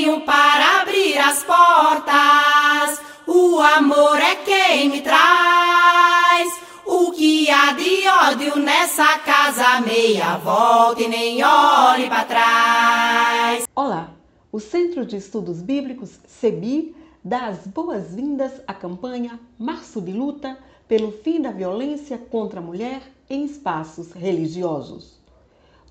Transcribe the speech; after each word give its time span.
tenho 0.00 0.22
para 0.22 0.80
abrir 0.80 1.18
as 1.18 1.44
portas. 1.44 3.00
O 3.26 3.60
amor 3.60 4.18
é 4.18 4.36
quem 4.36 4.88
me 4.88 5.02
traz. 5.02 6.58
O 6.86 7.12
que 7.12 7.50
há 7.50 7.72
de 7.72 8.08
ódio 8.08 8.56
nessa 8.56 9.18
casa, 9.18 9.82
meia 9.82 10.38
volta 10.38 11.02
e 11.02 11.08
nem 11.08 11.44
olhe 11.44 12.08
para 12.08 12.24
trás. 12.24 13.64
Olá, 13.74 14.10
o 14.50 14.58
Centro 14.58 15.04
de 15.04 15.16
Estudos 15.16 15.60
Bíblicos, 15.60 16.18
CEBI, 16.26 16.96
dá 17.22 17.48
as 17.48 17.66
boas-vindas 17.66 18.52
à 18.66 18.72
campanha 18.72 19.38
Março 19.58 20.00
de 20.00 20.12
Luta 20.12 20.56
pelo 20.88 21.12
fim 21.12 21.42
da 21.42 21.50
violência 21.50 22.16
contra 22.16 22.58
a 22.58 22.62
mulher 22.62 23.02
em 23.28 23.44
espaços 23.44 24.12
religiosos. 24.12 25.19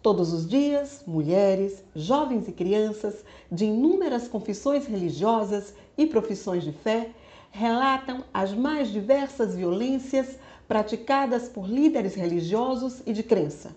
Todos 0.01 0.31
os 0.31 0.47
dias, 0.47 1.03
mulheres, 1.05 1.83
jovens 1.93 2.47
e 2.47 2.53
crianças 2.53 3.15
de 3.51 3.65
inúmeras 3.65 4.29
confissões 4.29 4.85
religiosas 4.85 5.73
e 5.97 6.07
profissões 6.07 6.63
de 6.63 6.71
fé 6.71 7.09
relatam 7.51 8.23
as 8.33 8.53
mais 8.53 8.89
diversas 8.93 9.55
violências 9.55 10.39
praticadas 10.69 11.49
por 11.49 11.67
líderes 11.67 12.15
religiosos 12.15 13.01
e 13.05 13.11
de 13.11 13.23
crença. 13.23 13.75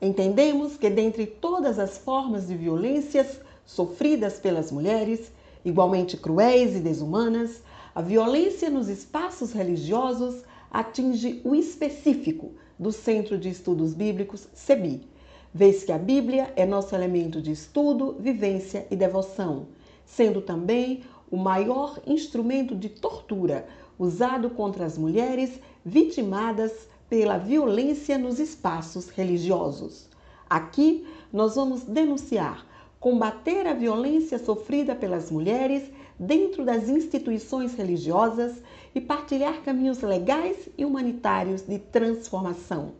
Entendemos 0.00 0.78
que, 0.78 0.88
dentre 0.88 1.26
todas 1.26 1.78
as 1.78 1.98
formas 1.98 2.46
de 2.46 2.56
violências 2.56 3.38
sofridas 3.66 4.38
pelas 4.38 4.72
mulheres, 4.72 5.30
igualmente 5.62 6.16
cruéis 6.16 6.74
e 6.74 6.80
desumanas, 6.80 7.60
a 7.94 8.00
violência 8.00 8.70
nos 8.70 8.88
espaços 8.88 9.52
religiosos 9.52 10.44
atinge 10.70 11.42
o 11.44 11.54
específico 11.54 12.52
do 12.78 12.90
Centro 12.90 13.36
de 13.36 13.50
Estudos 13.50 13.92
Bíblicos, 13.92 14.48
CEBI 14.54 15.14
vez 15.52 15.84
que 15.84 15.92
a 15.92 15.98
Bíblia 15.98 16.52
é 16.56 16.66
nosso 16.66 16.94
elemento 16.94 17.40
de 17.40 17.52
estudo, 17.52 18.16
vivência 18.18 18.86
e 18.90 18.96
devoção, 18.96 19.66
sendo 20.04 20.40
também 20.40 21.02
o 21.30 21.36
maior 21.36 22.00
instrumento 22.06 22.74
de 22.74 22.88
tortura 22.88 23.66
usado 23.98 24.50
contra 24.50 24.84
as 24.84 24.98
mulheres 24.98 25.58
vitimadas 25.84 26.88
pela 27.08 27.38
violência 27.38 28.18
nos 28.18 28.38
espaços 28.38 29.08
religiosos. 29.08 30.08
Aqui 30.48 31.06
nós 31.32 31.54
vamos 31.56 31.82
denunciar, 31.82 32.66
combater 33.00 33.66
a 33.66 33.74
violência 33.74 34.38
sofrida 34.38 34.94
pelas 34.94 35.30
mulheres 35.30 35.82
dentro 36.18 36.64
das 36.64 36.88
instituições 36.88 37.74
religiosas 37.74 38.56
e 38.94 39.00
partilhar 39.00 39.62
caminhos 39.62 40.00
legais 40.00 40.68
e 40.76 40.84
humanitários 40.84 41.62
de 41.62 41.78
transformação. 41.78 42.92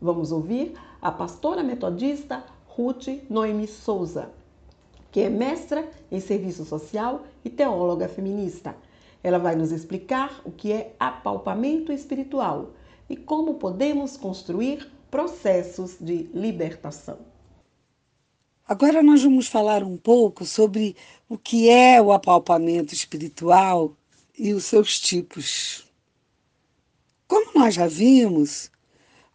Vamos 0.00 0.30
ouvir 0.30 0.74
a 1.06 1.12
pastora 1.12 1.62
metodista 1.62 2.44
Ruth 2.66 3.06
Noemi 3.30 3.68
Souza, 3.68 4.28
que 5.12 5.20
é 5.20 5.30
mestra 5.30 5.88
em 6.10 6.18
serviço 6.18 6.64
social 6.64 7.22
e 7.44 7.48
teóloga 7.48 8.08
feminista. 8.08 8.74
Ela 9.22 9.38
vai 9.38 9.54
nos 9.54 9.70
explicar 9.70 10.40
o 10.44 10.50
que 10.50 10.72
é 10.72 10.96
apalpamento 10.98 11.92
espiritual 11.92 12.72
e 13.08 13.16
como 13.16 13.54
podemos 13.54 14.16
construir 14.16 14.90
processos 15.08 15.96
de 16.00 16.28
libertação. 16.34 17.18
Agora 18.66 19.00
nós 19.00 19.22
vamos 19.22 19.46
falar 19.46 19.84
um 19.84 19.96
pouco 19.96 20.44
sobre 20.44 20.96
o 21.28 21.38
que 21.38 21.70
é 21.70 22.02
o 22.02 22.10
apalpamento 22.10 22.92
espiritual 22.92 23.96
e 24.36 24.52
os 24.52 24.64
seus 24.64 24.98
tipos. 24.98 25.86
Como 27.28 27.52
nós 27.54 27.74
já 27.74 27.86
vimos, 27.86 28.72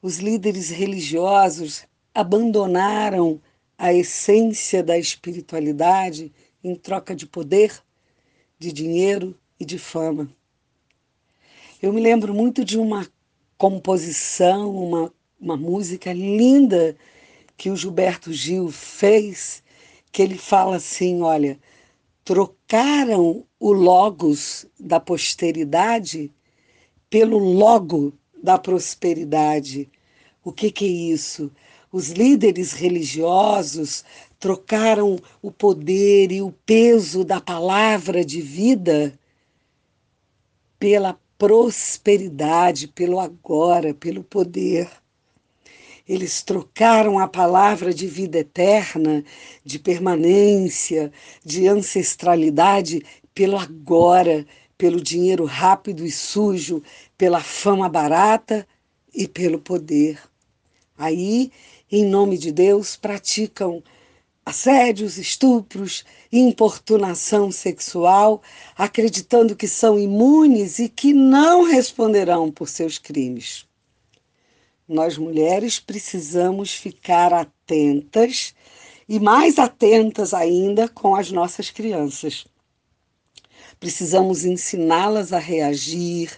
os 0.01 0.17
líderes 0.17 0.69
religiosos 0.69 1.85
abandonaram 2.13 3.39
a 3.77 3.93
essência 3.93 4.83
da 4.83 4.97
espiritualidade 4.97 6.31
em 6.63 6.75
troca 6.75 7.15
de 7.15 7.25
poder, 7.25 7.81
de 8.57 8.71
dinheiro 8.71 9.37
e 9.59 9.65
de 9.65 9.77
fama. 9.77 10.29
Eu 11.81 11.91
me 11.91 12.01
lembro 12.01 12.33
muito 12.33 12.63
de 12.63 12.77
uma 12.77 13.07
composição, 13.57 14.75
uma, 14.75 15.13
uma 15.39 15.57
música 15.57 16.13
linda 16.13 16.95
que 17.57 17.69
o 17.69 17.75
Gilberto 17.75 18.33
Gil 18.33 18.69
fez, 18.71 19.63
que 20.11 20.21
ele 20.21 20.37
fala 20.37 20.75
assim: 20.75 21.21
olha, 21.21 21.59
trocaram 22.23 23.45
o 23.59 23.71
logos 23.71 24.65
da 24.79 24.99
posteridade 24.99 26.31
pelo 27.09 27.37
logo 27.37 28.13
da 28.41 28.57
prosperidade. 28.57 29.89
O 30.43 30.51
que, 30.51 30.71
que 30.71 30.85
é 30.85 30.87
isso? 30.87 31.51
Os 31.91 32.09
líderes 32.09 32.71
religiosos 32.71 34.03
trocaram 34.39 35.19
o 35.39 35.51
poder 35.51 36.31
e 36.31 36.41
o 36.41 36.51
peso 36.65 37.23
da 37.23 37.39
palavra 37.39 38.25
de 38.25 38.41
vida 38.41 39.19
pela 40.79 41.19
prosperidade, 41.37 42.87
pelo 42.87 43.19
agora, 43.19 43.93
pelo 43.93 44.23
poder. 44.23 44.89
Eles 46.07 46.41
trocaram 46.41 47.19
a 47.19 47.27
palavra 47.27 47.93
de 47.93 48.07
vida 48.07 48.39
eterna, 48.39 49.23
de 49.63 49.77
permanência, 49.77 51.11
de 51.45 51.67
ancestralidade, 51.67 53.03
pelo 53.35 53.57
agora, 53.57 54.45
pelo 54.75 54.99
dinheiro 54.99 55.45
rápido 55.45 56.03
e 56.03 56.11
sujo, 56.11 56.81
pela 57.15 57.41
fama 57.41 57.87
barata 57.87 58.67
e 59.13 59.27
pelo 59.27 59.59
poder. 59.59 60.30
Aí, 61.01 61.51
em 61.91 62.05
nome 62.05 62.37
de 62.37 62.51
Deus, 62.51 62.95
praticam 62.95 63.83
assédios, 64.45 65.17
estupros, 65.17 66.05
importunação 66.31 67.51
sexual, 67.51 68.39
acreditando 68.77 69.55
que 69.55 69.67
são 69.67 69.97
imunes 69.97 70.77
e 70.77 70.87
que 70.87 71.11
não 71.11 71.63
responderão 71.63 72.51
por 72.51 72.69
seus 72.69 72.99
crimes. 72.99 73.65
Nós 74.87 75.17
mulheres 75.17 75.79
precisamos 75.79 76.71
ficar 76.71 77.33
atentas 77.33 78.53
e 79.09 79.19
mais 79.19 79.57
atentas 79.57 80.35
ainda 80.35 80.87
com 80.87 81.15
as 81.15 81.31
nossas 81.31 81.71
crianças. 81.71 82.45
Precisamos 83.79 84.45
ensiná-las 84.45 85.33
a 85.33 85.39
reagir, 85.39 86.31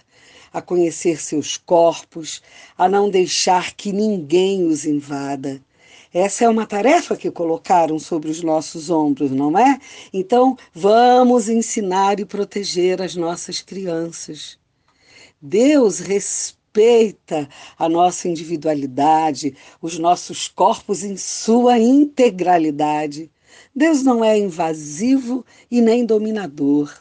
a 0.54 0.62
conhecer 0.62 1.20
seus 1.20 1.56
corpos, 1.56 2.40
a 2.78 2.88
não 2.88 3.10
deixar 3.10 3.74
que 3.74 3.92
ninguém 3.92 4.64
os 4.64 4.84
invada. 4.86 5.60
Essa 6.12 6.44
é 6.44 6.48
uma 6.48 6.64
tarefa 6.64 7.16
que 7.16 7.28
colocaram 7.28 7.98
sobre 7.98 8.30
os 8.30 8.40
nossos 8.40 8.88
ombros, 8.88 9.32
não 9.32 9.58
é? 9.58 9.80
Então, 10.12 10.56
vamos 10.72 11.48
ensinar 11.48 12.20
e 12.20 12.24
proteger 12.24 13.02
as 13.02 13.16
nossas 13.16 13.60
crianças. 13.60 14.56
Deus 15.42 15.98
respeita 15.98 17.48
a 17.76 17.88
nossa 17.88 18.28
individualidade, 18.28 19.56
os 19.82 19.98
nossos 19.98 20.46
corpos 20.46 21.02
em 21.02 21.16
sua 21.16 21.80
integralidade. 21.80 23.28
Deus 23.74 24.04
não 24.04 24.24
é 24.24 24.38
invasivo 24.38 25.44
e 25.68 25.80
nem 25.80 26.06
dominador. 26.06 26.94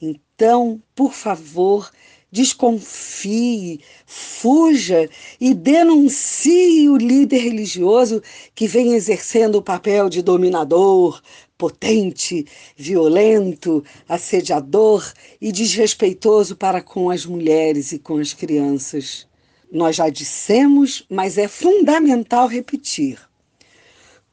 Então, 0.00 0.80
por 0.94 1.12
favor, 1.12 1.90
desconfie, 2.36 3.80
fuja 4.04 5.08
e 5.40 5.54
denuncie 5.54 6.86
o 6.90 6.98
líder 6.98 7.38
religioso 7.38 8.22
que 8.54 8.68
vem 8.68 8.92
exercendo 8.92 9.56
o 9.56 9.62
papel 9.62 10.10
de 10.10 10.20
dominador, 10.20 11.22
potente, 11.56 12.46
violento, 12.76 13.82
assediador 14.06 15.10
e 15.40 15.50
desrespeitoso 15.50 16.56
para 16.56 16.82
com 16.82 17.08
as 17.08 17.24
mulheres 17.24 17.92
e 17.92 17.98
com 17.98 18.18
as 18.18 18.34
crianças. 18.34 19.26
Nós 19.72 19.96
já 19.96 20.10
dissemos, 20.10 21.06
mas 21.08 21.38
é 21.38 21.48
fundamental 21.48 22.46
repetir. 22.48 23.18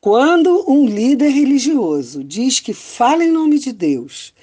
Quando 0.02 0.70
um 0.70 0.86
líder 0.86 1.30
religioso 1.30 2.22
diz 2.22 2.60
que 2.60 2.74
fala 2.74 3.24
em 3.24 3.32
nome 3.32 3.58
de 3.58 3.72
Deus 3.72 4.34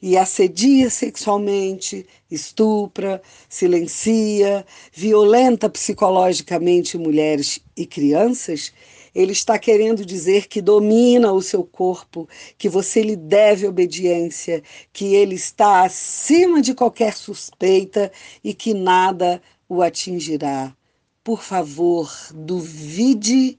e 0.00 0.16
assedia 0.16 0.90
sexualmente, 0.90 2.06
estupra, 2.30 3.22
silencia, 3.48 4.64
violenta 4.92 5.68
psicologicamente 5.68 6.98
mulheres 6.98 7.60
e 7.76 7.86
crianças, 7.86 8.72
ele 9.14 9.32
está 9.32 9.58
querendo 9.58 10.04
dizer 10.04 10.46
que 10.46 10.60
domina 10.60 11.32
o 11.32 11.40
seu 11.40 11.64
corpo, 11.64 12.28
que 12.58 12.68
você 12.68 13.00
lhe 13.00 13.16
deve 13.16 13.66
obediência, 13.66 14.62
que 14.92 15.14
ele 15.14 15.34
está 15.34 15.84
acima 15.84 16.60
de 16.60 16.74
qualquer 16.74 17.16
suspeita 17.16 18.12
e 18.44 18.52
que 18.52 18.74
nada 18.74 19.40
o 19.68 19.80
atingirá. 19.80 20.76
Por 21.24 21.42
favor, 21.42 22.12
duvide 22.34 23.58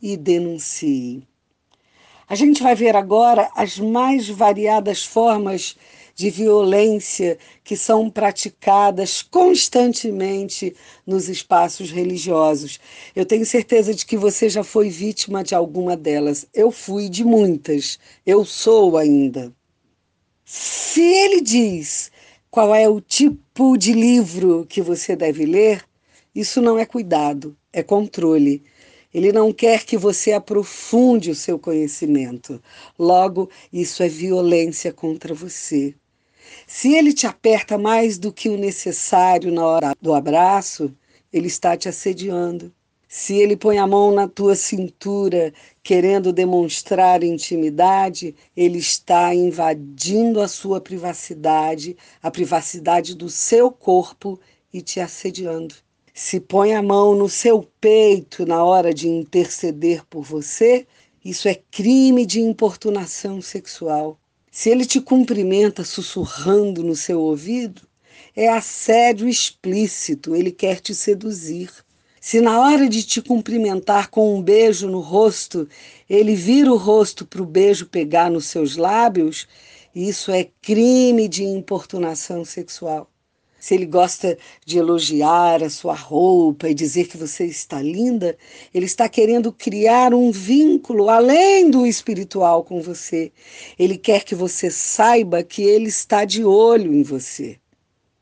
e 0.00 0.16
denuncie. 0.16 1.27
A 2.28 2.34
gente 2.34 2.62
vai 2.62 2.74
ver 2.74 2.94
agora 2.94 3.50
as 3.54 3.78
mais 3.78 4.28
variadas 4.28 5.02
formas 5.02 5.74
de 6.14 6.28
violência 6.28 7.38
que 7.64 7.74
são 7.74 8.10
praticadas 8.10 9.22
constantemente 9.22 10.76
nos 11.06 11.28
espaços 11.28 11.90
religiosos. 11.90 12.78
Eu 13.16 13.24
tenho 13.24 13.46
certeza 13.46 13.94
de 13.94 14.04
que 14.04 14.16
você 14.16 14.48
já 14.48 14.62
foi 14.62 14.90
vítima 14.90 15.42
de 15.42 15.54
alguma 15.54 15.96
delas. 15.96 16.46
Eu 16.52 16.70
fui 16.70 17.08
de 17.08 17.24
muitas. 17.24 17.98
Eu 18.26 18.44
sou 18.44 18.98
ainda. 18.98 19.50
Se 20.44 21.00
ele 21.00 21.40
diz 21.40 22.10
qual 22.50 22.74
é 22.74 22.86
o 22.88 23.00
tipo 23.00 23.78
de 23.78 23.92
livro 23.92 24.66
que 24.68 24.82
você 24.82 25.16
deve 25.16 25.46
ler, 25.46 25.82
isso 26.34 26.60
não 26.60 26.78
é 26.78 26.84
cuidado, 26.84 27.56
é 27.72 27.82
controle. 27.82 28.62
Ele 29.12 29.32
não 29.32 29.52
quer 29.52 29.84
que 29.84 29.96
você 29.96 30.32
aprofunde 30.32 31.30
o 31.30 31.34
seu 31.34 31.58
conhecimento. 31.58 32.62
Logo, 32.98 33.48
isso 33.72 34.02
é 34.02 34.08
violência 34.08 34.92
contra 34.92 35.32
você. 35.32 35.94
Se 36.66 36.94
ele 36.94 37.14
te 37.14 37.26
aperta 37.26 37.78
mais 37.78 38.18
do 38.18 38.30
que 38.30 38.50
o 38.50 38.58
necessário 38.58 39.50
na 39.50 39.66
hora 39.66 39.96
do 40.00 40.12
abraço, 40.12 40.94
ele 41.32 41.46
está 41.46 41.74
te 41.74 41.88
assediando. 41.88 42.70
Se 43.08 43.34
ele 43.34 43.56
põe 43.56 43.78
a 43.78 43.86
mão 43.86 44.12
na 44.12 44.28
tua 44.28 44.54
cintura 44.54 45.54
querendo 45.82 46.30
demonstrar 46.30 47.24
intimidade, 47.24 48.34
ele 48.54 48.78
está 48.78 49.34
invadindo 49.34 50.42
a 50.42 50.48
sua 50.48 50.82
privacidade, 50.82 51.96
a 52.22 52.30
privacidade 52.30 53.14
do 53.14 53.30
seu 53.30 53.70
corpo 53.70 54.38
e 54.70 54.82
te 54.82 55.00
assediando 55.00 55.74
se 56.20 56.40
põe 56.40 56.74
a 56.74 56.82
mão 56.82 57.14
no 57.14 57.28
seu 57.28 57.62
peito 57.80 58.44
na 58.44 58.64
hora 58.64 58.92
de 58.92 59.06
interceder 59.06 60.04
por 60.10 60.24
você, 60.24 60.84
isso 61.24 61.46
é 61.46 61.54
crime 61.70 62.26
de 62.26 62.40
importunação 62.40 63.40
sexual. 63.40 64.18
Se 64.50 64.68
ele 64.68 64.84
te 64.84 65.00
cumprimenta 65.00 65.84
sussurrando 65.84 66.82
no 66.82 66.96
seu 66.96 67.20
ouvido, 67.20 67.82
é 68.34 68.48
assédio 68.48 69.28
explícito, 69.28 70.34
ele 70.34 70.50
quer 70.50 70.80
te 70.80 70.92
seduzir. 70.92 71.70
Se 72.20 72.40
na 72.40 72.62
hora 72.62 72.88
de 72.88 73.04
te 73.04 73.22
cumprimentar 73.22 74.10
com 74.10 74.34
um 74.34 74.42
beijo 74.42 74.88
no 74.88 74.98
rosto, 74.98 75.68
ele 76.10 76.34
vira 76.34 76.72
o 76.72 76.76
rosto 76.76 77.24
para 77.24 77.42
o 77.42 77.46
beijo 77.46 77.86
pegar 77.86 78.28
nos 78.28 78.46
seus 78.46 78.76
lábios, 78.76 79.46
isso 79.94 80.32
é 80.32 80.48
crime 80.60 81.28
de 81.28 81.44
importunação 81.44 82.44
sexual 82.44 83.08
se 83.58 83.74
ele 83.74 83.86
gosta 83.86 84.38
de 84.64 84.78
elogiar 84.78 85.62
a 85.62 85.70
sua 85.70 85.94
roupa 85.94 86.68
e 86.68 86.74
dizer 86.74 87.08
que 87.08 87.16
você 87.16 87.44
está 87.44 87.82
linda, 87.82 88.36
ele 88.72 88.86
está 88.86 89.08
querendo 89.08 89.52
criar 89.52 90.14
um 90.14 90.30
vínculo 90.30 91.08
além 91.08 91.70
do 91.70 91.86
espiritual 91.86 92.62
com 92.62 92.80
você. 92.80 93.32
Ele 93.78 93.98
quer 93.98 94.24
que 94.24 94.34
você 94.34 94.70
saiba 94.70 95.42
que 95.42 95.62
ele 95.62 95.88
está 95.88 96.24
de 96.24 96.44
olho 96.44 96.94
em 96.94 97.02
você. 97.02 97.58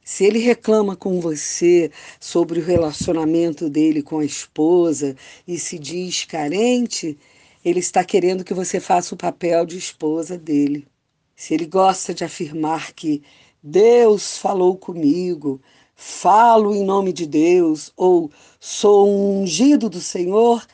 Se 0.03 0.25
ele 0.25 0.39
reclama 0.39 0.95
com 0.95 1.21
você 1.21 1.91
sobre 2.21 2.61
o 2.61 2.65
relacionamento 2.65 3.69
dele 3.69 4.03
com 4.03 4.21
a 4.21 4.25
esposa 4.25 5.17
e 5.47 5.59
se 5.59 5.79
diz 5.79 6.25
carente, 6.25 7.19
ele 7.65 7.81
está 7.81 8.05
querendo 8.05 8.45
que 8.45 8.55
você 8.55 8.79
faça 8.79 9.15
o 9.15 9.19
papel 9.19 9.67
de 9.67 9.77
esposa 9.77 10.39
dele. 10.39 10.87
Se 11.35 11.53
ele 11.53 11.67
gosta 11.67 12.15
de 12.15 12.23
afirmar 12.23 12.93
que 12.93 13.21
Deus 13.63 14.39
falou 14.39 14.77
comigo, 14.77 15.61
falo 15.95 16.75
em 16.75 16.85
nome 16.85 17.13
de 17.13 17.27
Deus, 17.27 17.93
ou 17.97 18.31
sou 18.61 19.09
um 19.09 19.43
ungido 19.43 19.89
do 19.89 20.01
Senhor, 20.01 20.65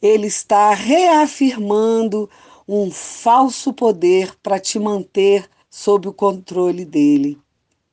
ele 0.00 0.26
está 0.26 0.72
reafirmando 0.72 2.28
um 2.66 2.90
falso 2.90 3.72
poder 3.72 4.34
para 4.42 4.60
te 4.60 4.78
manter 4.78 5.48
sob 5.70 6.08
o 6.08 6.12
controle 6.12 6.84
dele. 6.84 7.38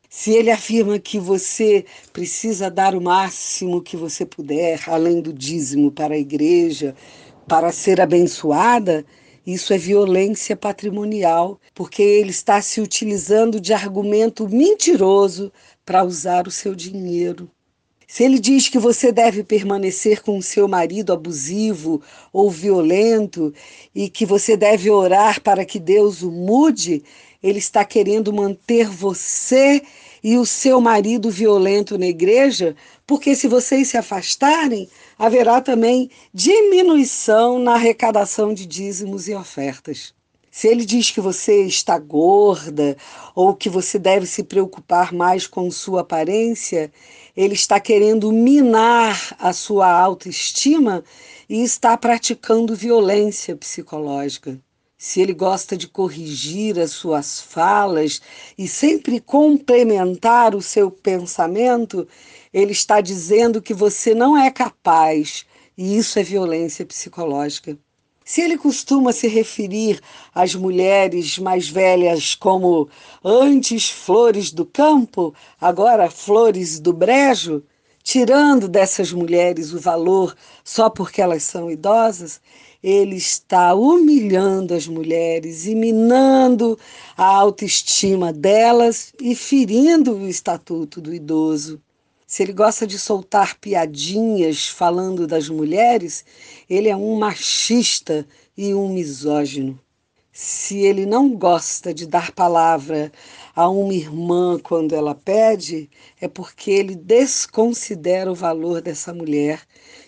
Se 0.09 0.31
ele 0.31 0.49
afirma 0.49 0.97
que 0.97 1.19
você 1.19 1.85
precisa 2.13 2.69
dar 2.69 2.95
o 2.95 3.01
máximo 3.01 3.81
que 3.81 3.97
você 3.97 4.25
puder, 4.25 4.81
além 4.87 5.21
do 5.21 5.33
dízimo 5.33 5.91
para 5.91 6.13
a 6.13 6.17
igreja, 6.17 6.95
para 7.47 7.71
ser 7.71 7.99
abençoada, 7.99 9.05
isso 9.45 9.73
é 9.73 9.77
violência 9.77 10.55
patrimonial, 10.55 11.59
porque 11.73 12.01
ele 12.01 12.31
está 12.31 12.61
se 12.61 12.81
utilizando 12.81 13.59
de 13.59 13.73
argumento 13.73 14.49
mentiroso 14.49 15.51
para 15.85 16.03
usar 16.03 16.47
o 16.47 16.51
seu 16.51 16.73
dinheiro. 16.73 17.49
Se 18.07 18.23
ele 18.23 18.39
diz 18.39 18.69
que 18.69 18.79
você 18.79 19.11
deve 19.11 19.43
permanecer 19.43 20.21
com 20.21 20.37
o 20.37 20.43
seu 20.43 20.67
marido 20.67 21.11
abusivo 21.11 22.01
ou 22.31 22.49
violento 22.49 23.53
e 23.93 24.09
que 24.09 24.25
você 24.25 24.55
deve 24.55 24.89
orar 24.89 25.41
para 25.41 25.65
que 25.65 25.79
Deus 25.79 26.21
o 26.21 26.31
mude, 26.31 27.03
ele 27.41 27.59
está 27.59 27.83
querendo 27.83 28.31
manter 28.31 28.87
você 28.87 29.81
e 30.23 30.37
o 30.37 30.45
seu 30.45 30.81
marido 30.81 31.29
violento 31.29 31.97
na 31.97 32.07
igreja, 32.07 32.75
porque 33.05 33.35
se 33.35 33.47
vocês 33.47 33.89
se 33.89 33.97
afastarem, 33.97 34.89
haverá 35.17 35.61
também 35.61 36.09
diminuição 36.33 37.59
na 37.59 37.73
arrecadação 37.73 38.53
de 38.53 38.65
dízimos 38.65 39.27
e 39.27 39.35
ofertas. 39.35 40.13
Se 40.51 40.67
ele 40.67 40.85
diz 40.85 41.11
que 41.11 41.19
você 41.19 41.63
está 41.63 41.99
gorda 41.99 42.95
ou 43.33 43.53
que 43.53 43.69
você 43.69 43.99
deve 43.99 44.25
se 44.25 44.43
preocupar 44.43 45.13
mais 45.13 45.45
com 45.45 45.69
sua 45.69 46.01
aparência, 46.01 46.91
ele 47.35 47.53
está 47.53 47.79
querendo 47.79 48.31
minar 48.31 49.35
a 49.37 49.51
sua 49.51 49.91
autoestima 49.91 51.03
e 51.49 51.61
está 51.61 51.97
praticando 51.97 52.75
violência 52.75 53.55
psicológica 53.55 54.59
se 54.97 55.21
ele 55.21 55.33
gosta 55.33 55.75
de 55.75 55.87
corrigir 55.87 56.79
as 56.79 56.91
suas 56.91 57.41
falas 57.41 58.21
e 58.57 58.67
sempre 58.67 59.19
complementar 59.19 60.55
o 60.55 60.61
seu 60.61 60.89
pensamento, 60.89 62.07
ele 62.53 62.71
está 62.71 63.01
dizendo 63.01 63.61
que 63.61 63.73
você 63.73 64.15
não 64.15 64.37
é 64.37 64.49
capaz, 64.49 65.45
e 65.77 65.97
isso 65.97 66.17
é 66.17 66.23
violência 66.23 66.85
psicológica. 66.85 67.77
Se 68.23 68.41
ele 68.41 68.57
costuma 68.57 69.11
se 69.11 69.27
referir 69.27 70.01
às 70.33 70.55
mulheres 70.55 71.37
mais 71.37 71.67
velhas 71.69 72.33
como 72.33 72.89
antes 73.23 73.89
flores 73.89 74.51
do 74.51 74.65
campo, 74.65 75.35
agora 75.61 76.09
flores 76.09 76.79
do 76.79 76.91
brejo, 76.91 77.63
tirando 78.05 78.67
dessas 78.67 79.11
mulheres 79.11 79.73
o 79.73 79.79
valor 79.79 80.37
só 80.63 80.91
porque 80.91 81.23
elas 81.23 81.41
são 81.41 81.71
idosas, 81.71 82.39
ele 82.81 83.15
está 83.15 83.73
humilhando 83.73 84.75
as 84.75 84.87
mulheres 84.87 85.65
e 85.65 85.73
minando 85.73 86.77
a 87.17 87.25
autoestima 87.25 88.31
delas 88.31 89.11
e 89.19 89.33
ferindo 89.33 90.15
o 90.17 90.29
estatuto 90.29 91.01
do 91.01 91.15
idoso. 91.15 91.81
Se 92.27 92.43
ele 92.43 92.53
gosta 92.53 92.85
de 92.85 92.99
soltar 92.99 93.57
piadinhas 93.57 94.67
falando 94.67 95.25
das 95.25 95.49
mulheres, 95.49 96.23
ele 96.69 96.89
é 96.89 96.95
um 96.95 97.17
machista 97.17 98.27
e 98.55 98.71
um 98.75 98.87
misógino. 98.93 99.79
Se 100.37 100.79
ele 100.79 101.05
não 101.05 101.33
gosta 101.33 101.93
de 101.93 102.05
dar 102.05 102.33
palavra 102.33 103.09
a 103.55 103.69
uma 103.69 103.93
irmã 103.93 104.59
quando 104.59 104.93
ela 104.93 105.15
pede, 105.15 105.89
é 106.19 106.27
porque 106.27 106.71
ele 106.71 106.93
desconsidera 106.93 108.29
o 108.29 108.35
valor 108.35 108.81
dessa 108.81 109.13
mulher. 109.13 109.61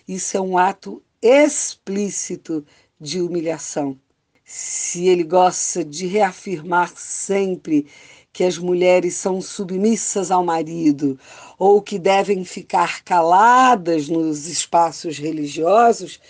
Isso 0.06 0.36
é 0.36 0.40
um 0.40 0.58
ato 0.58 1.02
explícito 1.22 2.62
de 3.00 3.22
humilhação. 3.22 3.98
Se 4.44 5.06
ele 5.06 5.24
gosta 5.24 5.82
de 5.82 6.06
reafirmar 6.06 6.92
sempre 6.94 7.86
que 8.30 8.44
as 8.44 8.58
mulheres 8.58 9.14
são 9.14 9.40
submissas 9.40 10.30
ao 10.30 10.44
marido 10.44 11.18
ou 11.58 11.80
que 11.80 11.98
devem 11.98 12.44
ficar 12.44 13.02
caladas 13.02 14.10
nos 14.10 14.46
espaços 14.46 15.16
religiosos, 15.16 16.20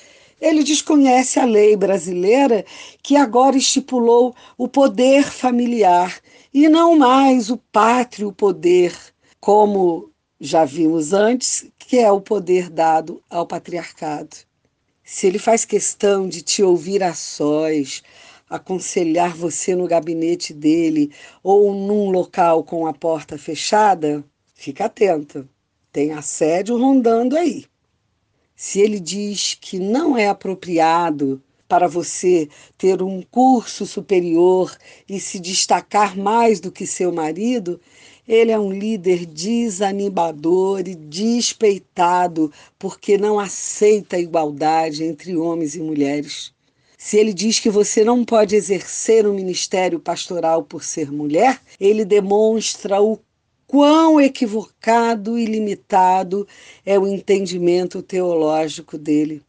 ele 0.40 0.62
desconhece 0.62 1.38
a 1.40 1.44
lei 1.44 1.76
brasileira 1.76 2.64
que 3.02 3.16
agora 3.16 3.56
estipulou 3.56 4.34
o 4.56 4.68
poder 4.68 5.24
familiar 5.24 6.20
e 6.52 6.68
não 6.68 6.96
mais 6.96 7.50
o 7.50 7.56
pátrio 7.56 8.32
poder, 8.32 8.94
como 9.40 10.10
já 10.40 10.64
vimos 10.64 11.12
antes, 11.12 11.66
que 11.78 11.98
é 11.98 12.10
o 12.10 12.20
poder 12.20 12.70
dado 12.70 13.22
ao 13.28 13.46
patriarcado 13.46 14.48
se 15.08 15.26
ele 15.26 15.38
faz 15.38 15.64
questão 15.64 16.28
de 16.28 16.42
te 16.42 16.62
ouvir 16.62 17.02
a 17.02 17.14
sós, 17.14 18.02
aconselhar 18.46 19.34
você 19.34 19.74
no 19.74 19.86
gabinete 19.86 20.52
dele 20.52 21.10
ou 21.42 21.72
num 21.72 22.10
local 22.10 22.62
com 22.62 22.86
a 22.86 22.92
porta 22.92 23.38
fechada, 23.38 24.22
fica 24.54 24.84
atenta. 24.84 25.48
Tem 25.90 26.12
assédio 26.12 26.76
rondando 26.76 27.38
aí. 27.38 27.64
Se 28.60 28.80
ele 28.80 28.98
diz 28.98 29.56
que 29.60 29.78
não 29.78 30.18
é 30.18 30.26
apropriado 30.26 31.40
para 31.68 31.86
você 31.86 32.48
ter 32.76 33.00
um 33.00 33.22
curso 33.22 33.86
superior 33.86 34.76
e 35.08 35.20
se 35.20 35.38
destacar 35.38 36.18
mais 36.18 36.58
do 36.58 36.72
que 36.72 36.84
seu 36.84 37.12
marido, 37.12 37.80
ele 38.26 38.50
é 38.50 38.58
um 38.58 38.72
líder 38.72 39.26
desanimador 39.26 40.80
e 40.80 40.96
despeitado 40.96 42.52
porque 42.76 43.16
não 43.16 43.38
aceita 43.38 44.16
a 44.16 44.20
igualdade 44.20 45.04
entre 45.04 45.36
homens 45.36 45.76
e 45.76 45.80
mulheres. 45.80 46.52
Se 46.96 47.16
ele 47.16 47.32
diz 47.32 47.60
que 47.60 47.70
você 47.70 48.02
não 48.02 48.24
pode 48.24 48.56
exercer 48.56 49.24
o 49.24 49.32
ministério 49.32 50.00
pastoral 50.00 50.64
por 50.64 50.82
ser 50.82 51.12
mulher, 51.12 51.60
ele 51.78 52.04
demonstra 52.04 53.00
o 53.00 53.20
quão 53.68 54.18
equivocado 54.18 55.38
e 55.38 55.44
limitado 55.44 56.48
é 56.86 56.98
o 56.98 57.06
entendimento 57.06 58.02
teológico 58.02 58.96
dele. 58.96 59.42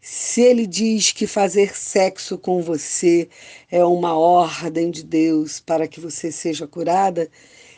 Se 0.00 0.40
ele 0.40 0.66
diz 0.66 1.12
que 1.12 1.26
fazer 1.26 1.76
sexo 1.76 2.38
com 2.38 2.62
você 2.62 3.28
é 3.70 3.84
uma 3.84 4.16
ordem 4.16 4.90
de 4.90 5.04
Deus 5.04 5.60
para 5.60 5.86
que 5.86 6.00
você 6.00 6.32
seja 6.32 6.66
curada, 6.66 7.28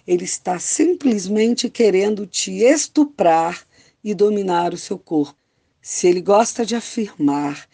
ele 0.07 0.25
está 0.25 0.59
simplesmente 0.61 1.69
querendo 1.69 2.26
te 2.26 2.52
estuprar 2.62 3.67
e 4.05 4.14
dominar 4.14 4.73
o 4.73 4.78
seu 4.78 4.99
corpo. 4.99 5.37
Se 5.83 6.07
ele 6.07 6.21
gosta 6.21 6.64
de 6.64 6.76
afirmar 6.76 7.67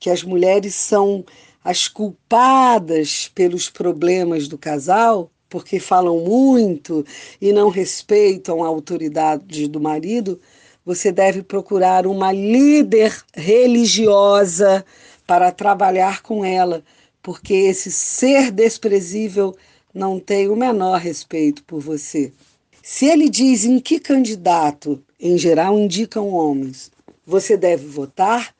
que 0.00 0.10
as 0.10 0.24
mulheres 0.24 0.74
são 0.74 1.24
as 1.62 1.86
culpadas 1.86 3.30
pelos 3.34 3.70
problemas 3.70 4.48
do 4.48 4.58
casal, 4.58 5.30
porque 5.48 5.80
falam 5.80 6.18
muito 6.20 7.04
e 7.40 7.52
não 7.52 7.68
respeitam 7.68 8.62
a 8.62 8.66
autoridade 8.66 9.66
do 9.68 9.80
marido, 9.80 10.40
você 10.84 11.12
deve 11.12 11.42
procurar 11.42 12.06
uma 12.06 12.32
líder 12.32 13.14
religiosa 13.34 14.84
para 15.26 15.52
trabalhar 15.52 16.22
com 16.22 16.44
ela, 16.44 16.82
porque 17.22 17.52
esse 17.52 17.92
ser 17.92 18.50
desprezível 18.50 19.54
não 19.92 20.18
tem 20.18 20.48
o 20.48 20.56
menor 20.56 20.98
respeito 20.98 21.62
por 21.64 21.80
você. 21.80 22.32
Se 22.82 23.06
ele 23.06 23.28
diz 23.28 23.64
em 23.64 23.78
que 23.78 24.00
candidato, 24.00 25.02
em 25.20 25.36
geral 25.36 25.78
indicam 25.78 26.28
homens, 26.28 26.90
você 27.26 27.56
deve 27.56 27.86
votar, 27.86 28.54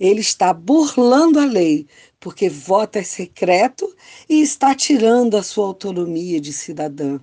ele 0.00 0.20
está 0.20 0.52
burlando 0.52 1.38
a 1.38 1.44
lei, 1.44 1.86
porque 2.20 2.48
vota 2.48 3.02
secreto 3.02 3.94
e 4.28 4.40
está 4.40 4.74
tirando 4.74 5.36
a 5.36 5.42
sua 5.42 5.66
autonomia 5.66 6.40
de 6.40 6.52
cidadã. 6.52 7.20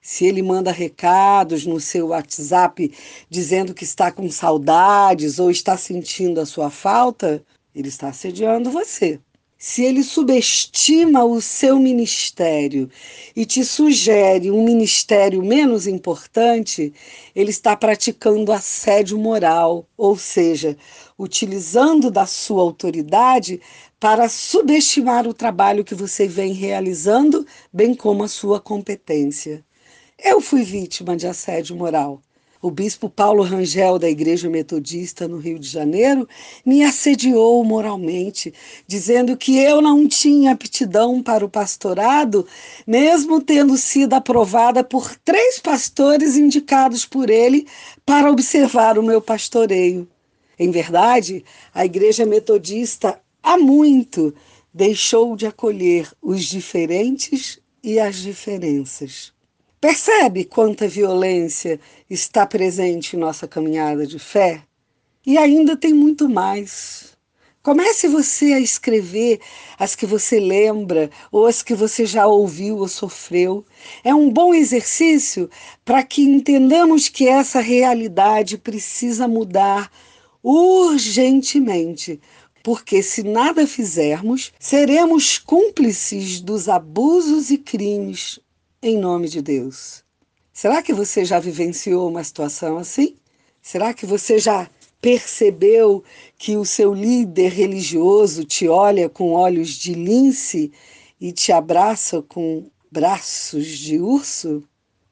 Se 0.00 0.26
ele 0.26 0.42
manda 0.42 0.70
recados 0.70 1.64
no 1.64 1.80
seu 1.80 2.08
WhatsApp 2.08 2.92
dizendo 3.30 3.72
que 3.72 3.84
está 3.84 4.12
com 4.12 4.30
saudades 4.30 5.38
ou 5.38 5.50
está 5.50 5.78
sentindo 5.78 6.40
a 6.40 6.46
sua 6.46 6.68
falta, 6.68 7.42
ele 7.74 7.88
está 7.88 8.08
assediando 8.08 8.70
você. 8.70 9.18
Se 9.66 9.82
ele 9.82 10.02
subestima 10.02 11.24
o 11.24 11.40
seu 11.40 11.78
ministério 11.78 12.90
e 13.34 13.46
te 13.46 13.64
sugere 13.64 14.50
um 14.50 14.62
ministério 14.62 15.42
menos 15.42 15.86
importante, 15.86 16.92
ele 17.34 17.48
está 17.48 17.74
praticando 17.74 18.52
assédio 18.52 19.16
moral, 19.16 19.88
ou 19.96 20.18
seja, 20.18 20.76
utilizando 21.18 22.10
da 22.10 22.26
sua 22.26 22.60
autoridade 22.60 23.58
para 23.98 24.28
subestimar 24.28 25.26
o 25.26 25.32
trabalho 25.32 25.82
que 25.82 25.94
você 25.94 26.28
vem 26.28 26.52
realizando, 26.52 27.46
bem 27.72 27.94
como 27.94 28.22
a 28.22 28.28
sua 28.28 28.60
competência. 28.60 29.64
Eu 30.22 30.42
fui 30.42 30.62
vítima 30.62 31.16
de 31.16 31.26
assédio 31.26 31.74
moral. 31.74 32.20
O 32.64 32.70
bispo 32.70 33.10
Paulo 33.10 33.42
Rangel, 33.42 33.98
da 33.98 34.08
Igreja 34.08 34.48
Metodista 34.48 35.28
no 35.28 35.36
Rio 35.36 35.58
de 35.58 35.68
Janeiro, 35.68 36.26
me 36.64 36.82
assediou 36.82 37.62
moralmente, 37.62 38.54
dizendo 38.86 39.36
que 39.36 39.58
eu 39.58 39.82
não 39.82 40.08
tinha 40.08 40.52
aptidão 40.52 41.22
para 41.22 41.44
o 41.44 41.48
pastorado, 41.50 42.46
mesmo 42.86 43.42
tendo 43.42 43.76
sido 43.76 44.14
aprovada 44.14 44.82
por 44.82 45.14
três 45.16 45.58
pastores 45.58 46.38
indicados 46.38 47.04
por 47.04 47.28
ele 47.28 47.66
para 48.06 48.30
observar 48.30 48.98
o 48.98 49.02
meu 49.02 49.20
pastoreio. 49.20 50.08
Em 50.58 50.70
verdade, 50.70 51.44
a 51.74 51.84
Igreja 51.84 52.24
Metodista 52.24 53.20
há 53.42 53.58
muito 53.58 54.34
deixou 54.72 55.36
de 55.36 55.46
acolher 55.46 56.10
os 56.22 56.42
diferentes 56.42 57.60
e 57.82 58.00
as 58.00 58.16
diferenças. 58.16 59.33
Percebe 59.86 60.46
quanta 60.46 60.88
violência 60.88 61.78
está 62.08 62.46
presente 62.46 63.14
em 63.14 63.18
nossa 63.18 63.46
caminhada 63.46 64.06
de 64.06 64.18
fé? 64.18 64.62
E 65.26 65.36
ainda 65.36 65.76
tem 65.76 65.92
muito 65.92 66.26
mais. 66.26 67.12
Comece 67.62 68.08
você 68.08 68.54
a 68.54 68.60
escrever 68.60 69.40
as 69.78 69.94
que 69.94 70.06
você 70.06 70.40
lembra 70.40 71.10
ou 71.30 71.44
as 71.44 71.62
que 71.62 71.74
você 71.74 72.06
já 72.06 72.26
ouviu 72.26 72.78
ou 72.78 72.88
sofreu. 72.88 73.62
É 74.02 74.14
um 74.14 74.30
bom 74.30 74.54
exercício 74.54 75.50
para 75.84 76.02
que 76.02 76.22
entendamos 76.22 77.10
que 77.10 77.28
essa 77.28 77.60
realidade 77.60 78.56
precisa 78.56 79.28
mudar 79.28 79.92
urgentemente, 80.42 82.18
porque 82.62 83.02
se 83.02 83.22
nada 83.22 83.66
fizermos, 83.66 84.50
seremos 84.58 85.36
cúmplices 85.36 86.40
dos 86.40 86.70
abusos 86.70 87.50
e 87.50 87.58
crimes 87.58 88.40
em 88.84 88.98
nome 88.98 89.30
de 89.30 89.40
Deus. 89.40 90.04
Será 90.52 90.82
que 90.82 90.92
você 90.92 91.24
já 91.24 91.40
vivenciou 91.40 92.06
uma 92.06 92.22
situação 92.22 92.76
assim? 92.76 93.16
Será 93.62 93.94
que 93.94 94.04
você 94.04 94.38
já 94.38 94.68
percebeu 95.00 96.04
que 96.36 96.54
o 96.58 96.66
seu 96.66 96.92
líder 96.92 97.50
religioso 97.50 98.44
te 98.44 98.68
olha 98.68 99.08
com 99.08 99.32
olhos 99.32 99.70
de 99.70 99.94
lince 99.94 100.70
e 101.18 101.32
te 101.32 101.50
abraça 101.50 102.20
com 102.20 102.66
braços 102.92 103.66
de 103.66 103.98
urso? 103.98 104.62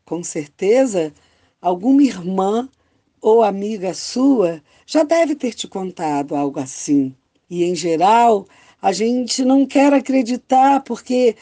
Com 0.05 0.23
certeza, 0.23 1.11
alguma 1.59 2.03
irmã 2.03 2.69
ou 3.23 3.43
amiga 3.43 3.95
sua 3.95 4.63
já 4.85 5.03
deve 5.03 5.35
ter 5.35 5.55
te 5.55 5.67
contado 5.67 6.37
algo 6.37 6.61
assim. 6.61 7.17
E, 7.49 7.65
em 7.65 7.75
geral, 7.75 8.47
a 8.83 8.93
gente 8.93 9.43
não 9.47 9.65
quer 9.65 9.95
acreditar 9.95 10.81
porque 10.81 11.37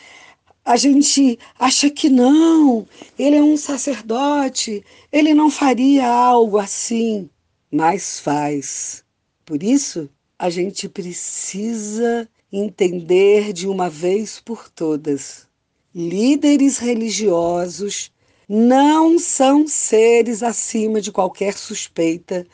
a 0.70 0.76
gente 0.76 1.36
acha 1.58 1.90
que 1.90 2.08
não, 2.08 2.86
ele 3.18 3.34
é 3.34 3.42
um 3.42 3.56
sacerdote, 3.56 4.84
ele 5.10 5.34
não 5.34 5.50
faria 5.50 6.06
algo 6.06 6.58
assim, 6.58 7.28
mas 7.72 8.20
faz. 8.20 9.02
Por 9.44 9.64
isso, 9.64 10.08
a 10.38 10.48
gente 10.48 10.88
precisa 10.88 12.28
entender 12.52 13.52
de 13.52 13.66
uma 13.66 13.90
vez 13.90 14.38
por 14.38 14.70
todas: 14.70 15.48
líderes 15.92 16.78
religiosos 16.78 18.12
não 18.48 19.18
são 19.18 19.66
seres 19.66 20.40
acima 20.40 21.00
de 21.00 21.10
qualquer 21.10 21.58
suspeita 21.58 22.46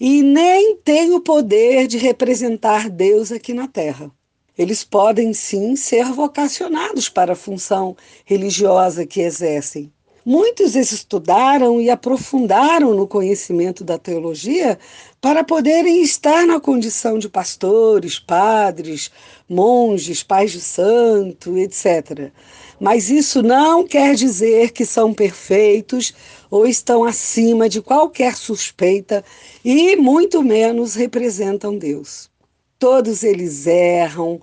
e 0.00 0.22
nem 0.22 0.74
têm 0.76 1.12
o 1.12 1.20
poder 1.20 1.86
de 1.86 1.98
representar 1.98 2.88
Deus 2.88 3.30
aqui 3.30 3.52
na 3.52 3.68
Terra. 3.68 4.10
Eles 4.58 4.82
podem 4.82 5.32
sim 5.32 5.76
ser 5.76 6.06
vocacionados 6.06 7.08
para 7.08 7.34
a 7.34 7.36
função 7.36 7.96
religiosa 8.24 9.06
que 9.06 9.20
exercem. 9.20 9.92
Muitos 10.30 10.74
estudaram 10.74 11.80
e 11.80 11.88
aprofundaram 11.88 12.92
no 12.92 13.06
conhecimento 13.06 13.82
da 13.82 13.96
teologia 13.96 14.78
para 15.22 15.42
poderem 15.42 16.02
estar 16.02 16.44
na 16.44 16.60
condição 16.60 17.18
de 17.18 17.28
pastores, 17.28 18.18
padres, 18.18 19.10
monges, 19.48 20.22
pais 20.22 20.50
de 20.52 20.60
santo, 20.60 21.56
etc. 21.56 22.30
Mas 22.78 23.08
isso 23.08 23.42
não 23.42 23.86
quer 23.86 24.14
dizer 24.16 24.72
que 24.72 24.84
são 24.84 25.14
perfeitos 25.14 26.12
ou 26.50 26.66
estão 26.66 27.04
acima 27.04 27.68
de 27.68 27.80
qualquer 27.80 28.36
suspeita 28.36 29.24
e 29.64 29.96
muito 29.96 30.42
menos 30.42 30.94
representam 30.94 31.78
Deus. 31.78 32.28
Todos 32.78 33.24
eles 33.24 33.66
erram, 33.66 34.40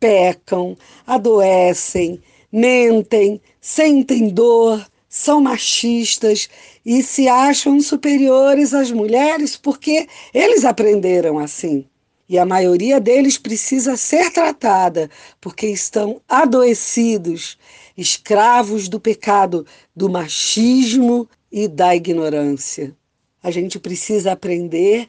pecam, 0.00 0.76
adoecem, 1.06 2.20
mentem, 2.50 3.40
sentem 3.60 4.28
dor, 4.28 4.84
são 5.08 5.40
machistas 5.40 6.48
e 6.84 7.02
se 7.02 7.28
acham 7.28 7.80
superiores 7.80 8.74
às 8.74 8.90
mulheres 8.90 9.56
porque 9.56 10.06
eles 10.34 10.64
aprenderam 10.64 11.38
assim. 11.38 11.86
E 12.28 12.38
a 12.38 12.44
maioria 12.44 13.00
deles 13.00 13.38
precisa 13.38 13.96
ser 13.96 14.32
tratada 14.32 15.08
porque 15.40 15.68
estão 15.68 16.20
adoecidos, 16.28 17.56
escravos 17.96 18.88
do 18.88 18.98
pecado, 18.98 19.64
do 19.94 20.10
machismo 20.10 21.28
e 21.52 21.68
da 21.68 21.94
ignorância. 21.94 22.94
A 23.42 23.50
gente 23.50 23.78
precisa 23.78 24.32
aprender 24.32 25.06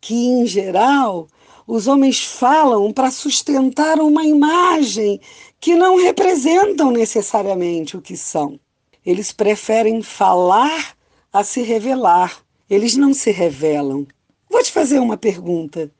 que, 0.00 0.14
em 0.14 0.46
geral, 0.46 1.28
os 1.66 1.86
homens 1.86 2.24
falam 2.24 2.92
para 2.92 3.10
sustentar 3.10 3.98
uma 3.98 4.24
imagem 4.24 5.20
que 5.58 5.74
não 5.74 5.96
representam 5.96 6.90
necessariamente 6.90 7.96
o 7.96 8.02
que 8.02 8.16
são. 8.16 8.60
Eles 9.04 9.32
preferem 9.32 10.02
falar 10.02 10.94
a 11.32 11.42
se 11.42 11.62
revelar. 11.62 12.42
Eles 12.68 12.96
não 12.96 13.14
se 13.14 13.30
revelam. 13.30 14.06
Vou 14.48 14.62
te 14.62 14.70
fazer 14.70 14.98
uma 14.98 15.16
pergunta. 15.16 15.90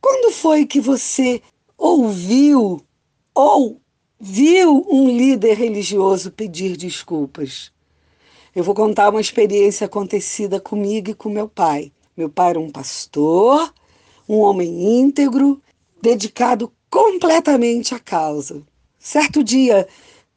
Quando 0.00 0.32
foi 0.32 0.64
que 0.64 0.80
você 0.80 1.42
ouviu 1.76 2.80
ou 3.34 3.80
viu 4.18 4.86
um 4.88 5.08
líder 5.08 5.54
religioso 5.56 6.30
pedir 6.30 6.76
desculpas? 6.76 7.72
Eu 8.54 8.64
vou 8.64 8.74
contar 8.74 9.10
uma 9.10 9.20
experiência 9.20 9.86
acontecida 9.86 10.60
comigo 10.60 11.10
e 11.10 11.14
com 11.14 11.28
meu 11.28 11.48
pai. 11.48 11.92
Meu 12.16 12.28
pai 12.28 12.50
era 12.50 12.60
um 12.60 12.70
pastor 12.70 13.72
um 14.30 14.42
homem 14.42 15.00
íntegro, 15.00 15.60
dedicado 16.00 16.72
completamente 16.88 17.96
a 17.96 17.98
causa. 17.98 18.62
Certo 18.96 19.42
dia, 19.42 19.88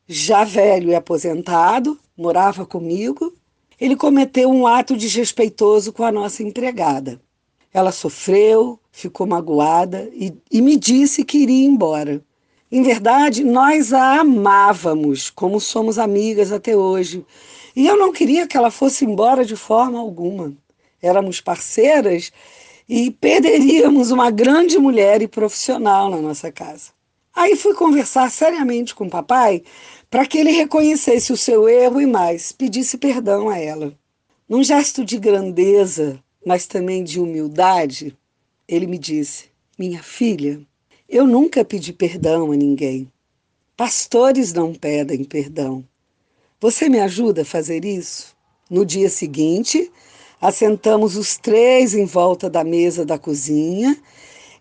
já 0.07 0.43
velho 0.43 0.89
e 0.89 0.95
aposentado, 0.95 1.99
morava 2.17 2.65
comigo, 2.65 3.31
ele 3.79 3.95
cometeu 3.95 4.49
um 4.49 4.65
ato 4.65 4.97
desrespeitoso 4.97 5.93
com 5.93 6.03
a 6.03 6.11
nossa 6.11 6.41
empregada. 6.41 7.21
Ela 7.71 7.91
sofreu, 7.91 8.79
ficou 8.91 9.27
magoada 9.27 10.09
e, 10.11 10.33
e 10.49 10.59
me 10.59 10.75
disse 10.75 11.23
que 11.23 11.37
iria 11.37 11.67
embora. 11.67 12.19
Em 12.71 12.81
verdade, 12.81 13.43
nós 13.43 13.93
a 13.93 14.21
amávamos, 14.21 15.29
como 15.29 15.59
somos 15.59 15.99
amigas 15.99 16.51
até 16.51 16.75
hoje. 16.75 17.23
E 17.75 17.85
eu 17.85 17.95
não 17.95 18.11
queria 18.11 18.47
que 18.47 18.57
ela 18.57 18.71
fosse 18.71 19.05
embora 19.05 19.45
de 19.45 19.55
forma 19.55 19.99
alguma. 19.99 20.51
Éramos 20.99 21.39
parceiras 21.39 22.31
e 22.87 23.11
perderíamos 23.11 24.11
uma 24.11 24.29
grande 24.29 24.77
mulher 24.77 25.21
e 25.21 25.27
profissional 25.27 26.09
na 26.09 26.17
nossa 26.17 26.51
casa. 26.51 26.91
Aí 27.35 27.55
fui 27.55 27.73
conversar 27.73 28.29
seriamente 28.29 28.93
com 28.93 29.05
o 29.05 29.09
papai 29.09 29.63
para 30.09 30.25
que 30.25 30.37
ele 30.37 30.51
reconhecesse 30.51 31.33
o 31.33 31.37
seu 31.37 31.67
erro 31.67 31.99
e 31.99 32.05
mais, 32.05 32.51
pedisse 32.51 32.97
perdão 32.97 33.49
a 33.49 33.57
ela. 33.57 33.93
Num 34.47 34.63
gesto 34.63 35.03
de 35.03 35.17
grandeza, 35.17 36.21
mas 36.45 36.67
também 36.67 37.03
de 37.03 37.19
humildade, 37.19 38.15
ele 38.67 38.85
me 38.85 38.97
disse: 38.97 39.45
Minha 39.79 40.03
filha, 40.03 40.61
eu 41.09 41.25
nunca 41.25 41.65
pedi 41.65 41.91
perdão 41.91 42.51
a 42.51 42.55
ninguém. 42.55 43.11
Pastores 43.75 44.53
não 44.53 44.73
pedem 44.73 45.23
perdão. 45.23 45.83
Você 46.59 46.87
me 46.87 46.99
ajuda 46.99 47.41
a 47.41 47.45
fazer 47.45 47.83
isso? 47.83 48.35
No 48.69 48.85
dia 48.85 49.09
seguinte, 49.09 49.91
assentamos 50.43 51.15
os 51.15 51.37
três 51.37 51.93
em 51.93 52.03
volta 52.03 52.49
da 52.49 52.65
mesa 52.65 53.05
da 53.05 53.17
cozinha. 53.17 53.97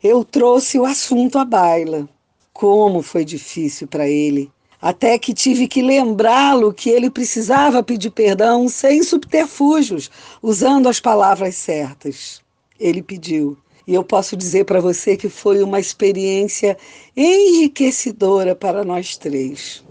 Eu 0.01 0.25
trouxe 0.25 0.79
o 0.79 0.85
assunto 0.85 1.39
à 1.39 1.45
baila. 1.45 2.09
Como 2.53 3.03
foi 3.03 3.25
difícil 3.25 3.89
para 3.89 4.09
ele. 4.09 4.49
Até 4.81 5.19
que 5.19 5.35
tive 5.35 5.67
que 5.67 5.83
lembrá-lo 5.83 6.73
que 6.73 6.89
ele 6.89 7.11
precisava 7.11 7.83
pedir 7.83 8.11
perdão 8.11 8.69
sem 8.69 9.03
subterfúgios, 9.03 10.09
usando 10.41 10.89
as 10.89 11.01
palavras 11.01 11.57
certas. 11.57 12.41
Ele 12.79 13.03
pediu. 13.03 13.59
E 13.85 13.95
eu 13.95 14.05
posso 14.05 14.37
dizer 14.37 14.65
para 14.65 14.81
você 14.81 15.17
que 15.17 15.29
foi 15.29 15.65
uma 15.65 15.81
experiência 15.81 16.79
enriquecedora 17.17 18.55
para 18.55 18.85
nós 18.85 19.17
três. 19.17 19.83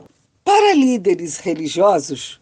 Para 0.46 0.74
líderes 0.74 1.38
religiosos, 1.38 2.41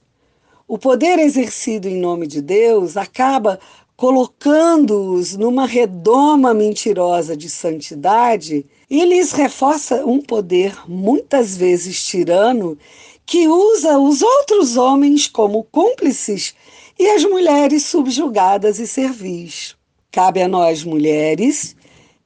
o 0.70 0.78
poder 0.78 1.18
exercido 1.18 1.90
em 1.90 2.00
nome 2.00 2.28
de 2.28 2.44
Deus 2.44 2.96
acaba 2.96 3.60
colocando-os 3.98 5.36
numa 5.36 5.66
redoma 5.66 6.54
mentirosa 6.54 7.36
de 7.36 7.50
santidade 7.50 8.64
e 8.88 9.04
lhes 9.04 9.32
reforça 9.32 10.06
um 10.06 10.22
poder 10.22 10.78
muitas 10.88 11.58
vezes 11.58 12.06
tirano 12.06 12.78
que 13.26 13.48
usa 13.48 13.98
os 13.98 14.22
outros 14.22 14.78
homens 14.78 15.28
como 15.28 15.64
cúmplices 15.64 16.54
e 17.00 17.08
as 17.08 17.24
mulheres 17.24 17.86
subjugadas 17.86 18.78
e 18.78 18.86
servis. 18.86 19.76
Cabe 20.12 20.44
a 20.44 20.48
nós, 20.48 20.84
mulheres, 20.84 21.76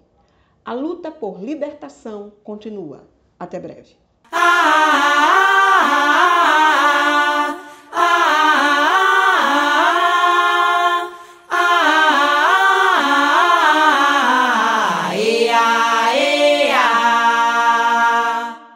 A 0.65 0.75
luta 0.75 1.11
por 1.11 1.43
libertação 1.43 2.33
continua. 2.45 3.09
Até 3.39 3.59
breve. 3.59 3.97
Ah, 4.31 5.32